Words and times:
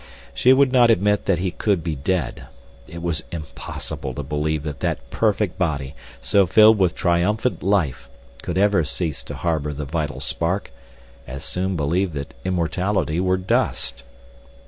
She 0.33 0.51
would 0.51 0.71
not 0.71 0.89
admit 0.89 1.25
that 1.27 1.37
he 1.37 1.51
could 1.51 1.83
be 1.83 1.95
dead. 1.95 2.45
It 2.87 3.03
was 3.03 3.23
impossible 3.31 4.15
to 4.15 4.23
believe 4.23 4.63
that 4.63 4.79
that 4.79 5.11
perfect 5.11 5.59
body, 5.59 5.93
so 6.23 6.47
filled 6.47 6.79
with 6.79 6.95
triumphant 6.95 7.61
life, 7.61 8.09
could 8.41 8.57
ever 8.57 8.83
cease 8.83 9.21
to 9.25 9.35
harbor 9.35 9.73
the 9.73 9.85
vital 9.85 10.19
spark—as 10.19 11.43
soon 11.43 11.75
believe 11.75 12.13
that 12.13 12.33
immortality 12.43 13.19
were 13.19 13.37
dust. 13.37 14.03